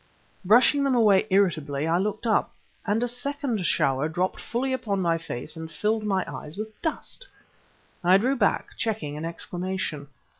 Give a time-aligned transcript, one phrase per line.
[0.43, 2.55] Brushing them away irritably, I looked up
[2.87, 7.27] and a second shower dropped fully upon my face and filled my eyes with dust.
[8.03, 10.07] I drew back, checking an exclamation.